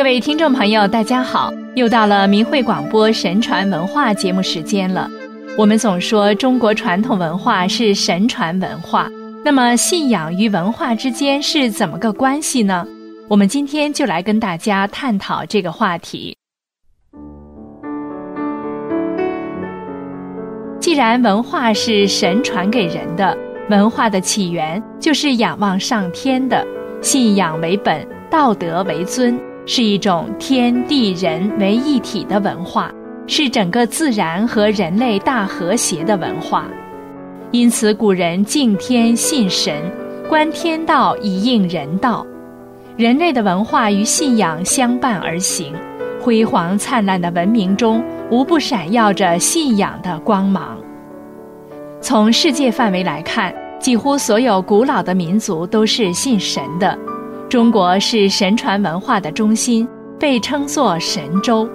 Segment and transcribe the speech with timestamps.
[0.00, 1.52] 各位听众朋友，大家好！
[1.74, 5.06] 又到了明慧广播神传文化节目时间了。
[5.58, 9.10] 我们总说中国传统文化是神传文化，
[9.44, 12.88] 那么信仰与文化之间是怎么个关系呢？
[13.28, 16.34] 我们今天就来跟大家探讨这个话题。
[20.80, 23.36] 既然文化是神传给人的，
[23.68, 26.66] 文化的起源就是仰望上天的，
[27.02, 29.38] 信仰为本，道德为尊。
[29.72, 32.92] 是一种天地人为一体的文化，
[33.28, 36.66] 是整个自然和人类大和谐的文化。
[37.52, 39.80] 因此，古人敬天信神，
[40.28, 42.26] 观天道以应人道。
[42.96, 45.72] 人类的文化与信仰相伴而行，
[46.20, 50.76] 辉煌灿烂的文明中无不闪耀着信仰的光芒。
[52.00, 56.98] 从世界范围来看，几乎所有古老的民族都是信神的。
[57.50, 59.86] 中国是神传文化的中心，
[60.20, 61.68] 被称作神州。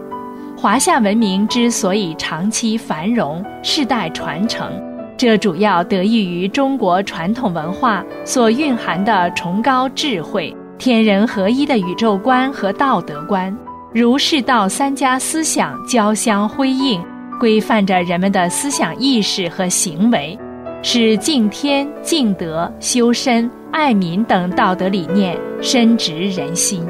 [0.55, 4.71] 华夏文明之所以长期繁荣、世代传承，
[5.17, 13.53] 这主要得益于中国传统文化所蕴含的崇高智慧、天人合一的宇宙观和道德观，
[13.91, 17.03] 儒释道三家思想交相辉映，
[17.37, 20.39] 规范着人们的思想意识和行为，
[20.81, 23.51] 使敬天、敬德、修身。
[23.75, 26.87] 爱民等道德理念深植人心。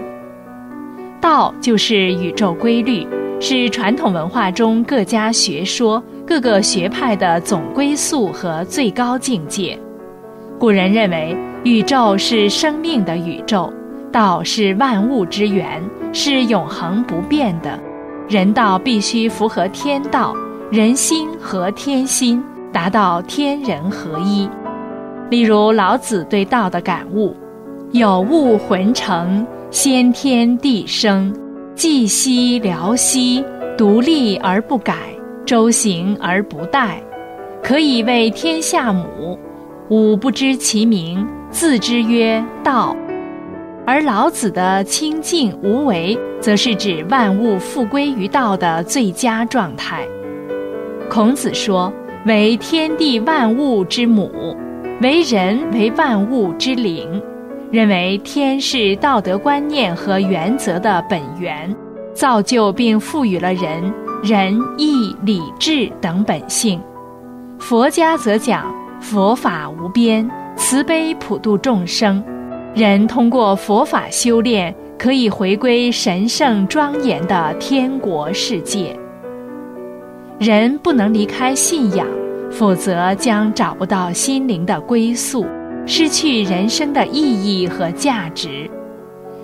[1.20, 3.08] 道就是宇宙规律，
[3.40, 9.76] 是传统文化中各家学说、各个学派的总归宿和最高境界。
[10.60, 13.74] 古人认为，宇宙是生命的宇宙，
[14.12, 15.84] 道是万物之源，
[16.14, 17.80] 是永恒不变的。
[18.30, 20.36] 人道必须符合天道，
[20.70, 24.48] 人心和天心，达到天人合一。
[25.30, 27.36] 例如老子对道的感悟
[27.92, 31.34] ：“有物浑成，先天地生，
[31.76, 33.44] 寂兮寥兮，
[33.76, 34.96] 独立而不改，
[35.46, 36.98] 周行而不殆，
[37.64, 39.38] 可以为天下母。
[39.90, 42.96] 吾不知其名，字之曰道。”
[43.88, 50.08] 而老子的清净无为，则是指万物复归于道的最佳状态。
[51.10, 51.92] 孔子说
[52.26, 54.32] ：“为天地万物之母。”
[55.02, 57.22] 为人为万物之灵，
[57.70, 61.76] 认为天是道德观念和原则的本源，
[62.14, 66.82] 造就并赋予了人仁义礼智等本性。
[67.60, 72.24] 佛家则讲佛法无边，慈悲普度众生，
[72.74, 78.98] 人通过佛法修炼，可以回归神圣庄严的天国世界。
[80.40, 82.08] 人不能离开信仰。
[82.56, 85.46] 否则将找不到心灵的归宿，
[85.86, 88.70] 失去人生的意义和价值。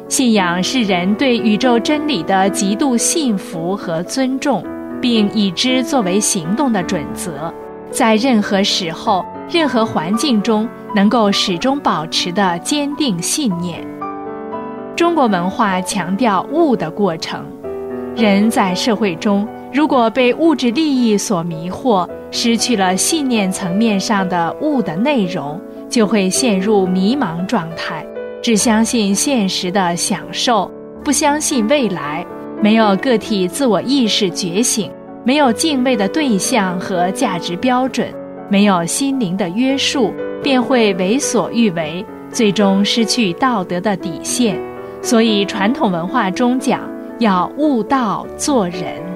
[0.07, 4.63] 信仰是人对宇宙真理的极度信服和尊重，
[5.01, 7.53] 并以之作为行动的准则，
[7.91, 13.85] 在任何时候、任何环境中能够始终保持的坚定信念。
[14.95, 17.45] 中国文化强调悟的过程，
[18.15, 22.07] 人在社会中如果被物质利益所迷惑。
[22.33, 25.59] 失去了信念层面上的物的内容，
[25.89, 28.05] 就会陷入迷茫状态，
[28.41, 30.71] 只相信现实的享受，
[31.03, 32.25] 不相信未来，
[32.61, 34.89] 没有个体自我意识觉醒，
[35.25, 38.07] 没有敬畏的对象和价值标准，
[38.49, 44.57] 没有心灵的约束，便会为所欲为，最终失去道德的底线。
[45.01, 46.79] 所以，传统文化中讲
[47.19, 49.10] 要悟道做人。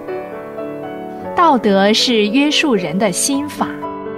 [1.35, 3.68] 道德是约束人的心法，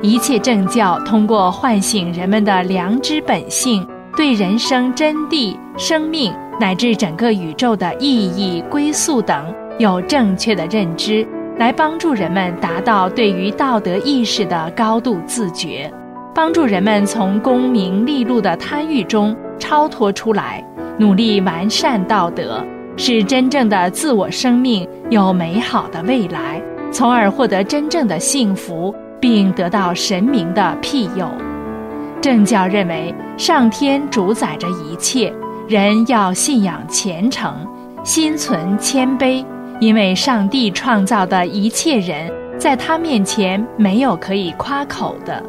[0.04, 3.86] 一切正教通过唤醒人们的良知本性，
[4.16, 11.28] 对人生真谛、生命乃至整个宇宙的意义、归宿等有正确的认知，
[11.58, 15.92] 来帮助人们达到对于道德意识的高度自觉，
[16.36, 20.64] 帮助人们从功名利禄的贪欲中超脱出来，
[21.00, 22.64] 努力完善道德，
[22.96, 26.62] 使真正的自我生命有美好的未来。
[26.92, 31.30] 从而获得真正的幸福，并得到神明的庇佑。
[32.22, 35.32] 正教认为，上天主宰着一切，
[35.68, 37.54] 人要信仰虔诚，
[38.04, 39.46] 心存谦卑，
[39.80, 45.44] 因为上帝创造的一切人，在他面前没有可以夸口的。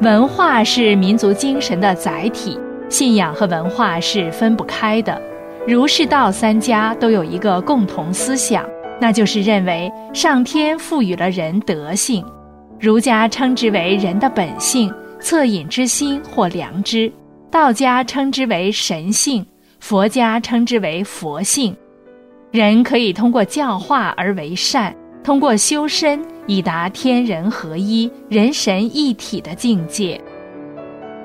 [0.00, 2.58] 文化是民族精神的载体，
[2.88, 5.20] 信仰和文化是分不开的。
[5.66, 8.64] 儒释道三家都有一个共同思想。
[9.02, 12.24] 那就是认为上天赋予了人德性，
[12.78, 17.10] 儒家称之为人的本性、恻隐之心或良知；
[17.50, 19.44] 道家称之为神性，
[19.80, 21.76] 佛家称之为佛性。
[22.52, 24.94] 人可以通过教化而为善，
[25.24, 30.20] 通过修身以达天人合一、人神一体的境界。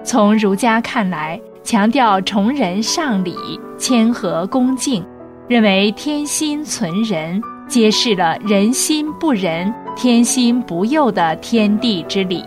[0.04, 3.36] 从儒家看来，强调崇仁尚礼、
[3.78, 5.06] 谦和恭敬，
[5.48, 12.44] 认为天心存仁，揭示了人心不仁、天心不佑的天地之理。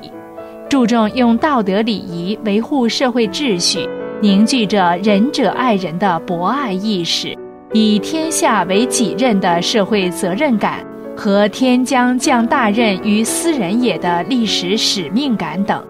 [0.69, 3.89] 注重用道德礼仪维护社会秩序，
[4.21, 7.37] 凝聚着仁者爱人的博爱意识。
[7.73, 10.85] 以天下为己任的社会责任感
[11.17, 15.85] 和天将降大任于斯人也的历史使命感等，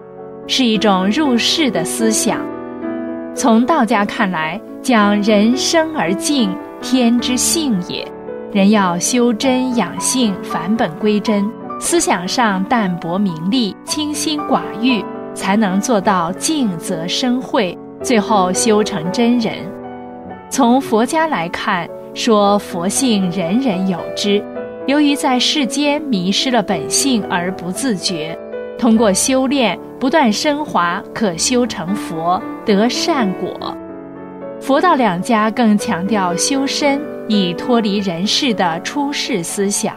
[0.45, 2.39] 是一种入世的思想。
[3.33, 8.05] 从道家看来，讲人生而静，天之性也。
[8.53, 11.49] 人要修真养性，返本归真，
[11.79, 15.03] 思想上淡泊名利，清心寡欲，
[15.33, 19.53] 才能做到静则生慧，最后修成真人。
[20.49, 24.43] 从佛家来看，说佛性人人有之，
[24.85, 28.37] 由于在世间迷失了本性而不自觉，
[28.77, 33.73] 通过修炼不断升华，可修成佛，得善果。
[34.59, 39.95] 佛道两家更强调修身以脱离人世的出世思想，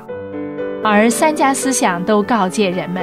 [0.82, 3.02] 而三家思想都告诫人们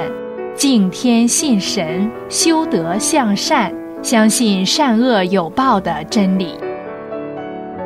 [0.54, 6.54] 敬天信神、修德向善、相信善恶有报的真理。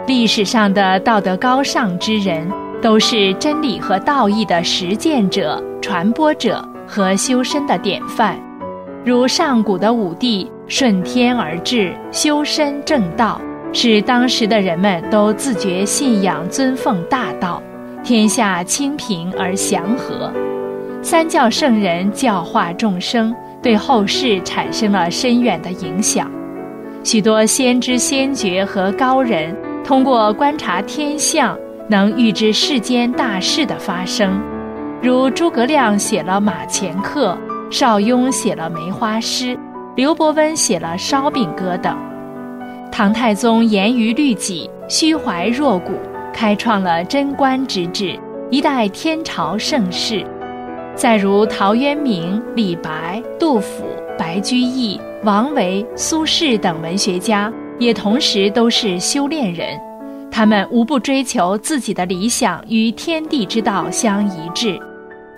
[0.07, 2.49] 历史上的道德高尚之人，
[2.81, 8.39] 都是真理和道义的实践者、传播者和修身的典范。
[9.05, 13.41] 如上古的武帝顺天而治，修身正道，
[13.73, 17.63] 使当时的人们都自觉信仰、尊奉大道，
[18.03, 20.33] 天下清平而祥和。
[21.03, 26.31] 三教圣人教化众生，对后世产生了深远的影响。
[27.05, 29.55] 许多先知先觉和高人。
[29.85, 31.57] 通过观察天象，
[31.89, 34.41] 能预知世间大事的发生，
[35.01, 37.39] 如诸葛亮写了《马前课》，
[37.73, 39.55] 邵雍写了《梅花诗》，
[39.95, 41.97] 刘伯温写了《烧饼歌》等。
[42.97, 45.93] 唐太宗严于律己，虚怀若谷，
[46.33, 48.19] 开创了贞观之治，
[48.51, 50.25] 一代天朝盛世。
[50.95, 53.85] 再如陶渊明、李白、杜甫、
[54.19, 57.53] 白居易、王维、苏轼等文学家。
[57.79, 59.79] 也同时都是修炼人，
[60.31, 64.81] 他们无不追求自己的理想与天地之道相一致，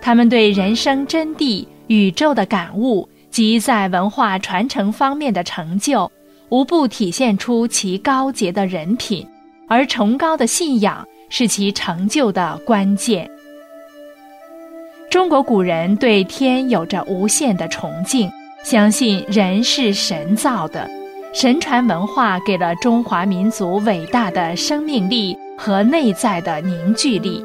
[0.01, 6.09] 他们对人生真谛、宇宙的感悟及在文化传承方面的成就，
[6.51, 9.27] 无不体现出其高洁的人品，
[9.67, 13.31] 而崇高的信仰是其成就的关键。
[15.11, 18.31] 中国古人对天有着无限的崇敬，
[18.63, 20.89] 相信人是神造的。
[21.35, 27.45] 神传文化给了中华民族伟大的生命力和内在的凝聚力，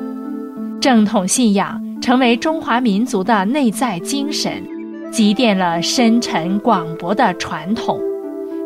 [0.79, 4.63] 正统信仰成为中华民族的内在精神，
[5.11, 7.99] 积淀了深沉广博的传统。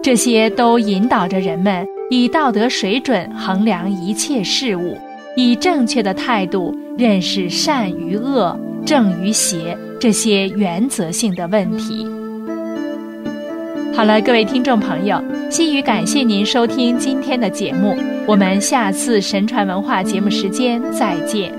[0.08, 4.98] 这些都引导着人们以道德水准衡量一切事物，
[5.36, 12.08] 以正确的态度认识善与恶、正与邪这些原则性的问题。
[13.94, 17.94] 好了，各位听众朋友，心语感谢您收听今天的节目，
[18.26, 21.52] 我们下次神传文化节目时间再见。